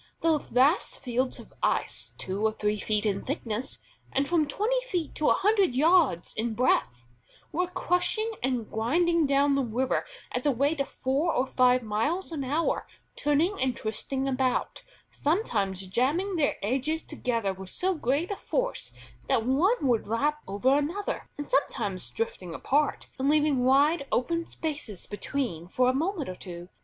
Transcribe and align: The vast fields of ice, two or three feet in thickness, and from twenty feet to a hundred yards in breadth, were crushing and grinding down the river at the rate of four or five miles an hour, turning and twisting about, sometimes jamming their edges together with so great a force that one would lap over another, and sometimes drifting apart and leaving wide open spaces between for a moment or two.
The 0.21 0.39
vast 0.39 0.97
fields 0.97 1.39
of 1.39 1.53
ice, 1.61 2.11
two 2.17 2.43
or 2.43 2.51
three 2.51 2.79
feet 2.79 3.05
in 3.05 3.21
thickness, 3.21 3.77
and 4.11 4.27
from 4.27 4.47
twenty 4.47 4.81
feet 4.87 5.13
to 5.13 5.29
a 5.29 5.33
hundred 5.35 5.75
yards 5.75 6.33
in 6.35 6.55
breadth, 6.55 7.05
were 7.51 7.67
crushing 7.67 8.31
and 8.41 8.67
grinding 8.67 9.27
down 9.27 9.53
the 9.53 9.61
river 9.63 10.03
at 10.31 10.41
the 10.41 10.55
rate 10.55 10.81
of 10.81 10.89
four 10.89 11.31
or 11.35 11.45
five 11.45 11.83
miles 11.83 12.31
an 12.31 12.43
hour, 12.43 12.87
turning 13.15 13.61
and 13.61 13.77
twisting 13.77 14.27
about, 14.27 14.81
sometimes 15.11 15.85
jamming 15.85 16.35
their 16.35 16.55
edges 16.63 17.03
together 17.03 17.53
with 17.53 17.69
so 17.69 17.93
great 17.93 18.31
a 18.31 18.35
force 18.35 18.91
that 19.27 19.45
one 19.45 19.85
would 19.85 20.07
lap 20.07 20.39
over 20.47 20.75
another, 20.79 21.29
and 21.37 21.45
sometimes 21.47 22.09
drifting 22.09 22.55
apart 22.55 23.07
and 23.19 23.29
leaving 23.29 23.63
wide 23.63 24.07
open 24.11 24.47
spaces 24.47 25.05
between 25.05 25.67
for 25.67 25.87
a 25.89 25.93
moment 25.93 26.27
or 26.27 26.33
two. 26.35 26.69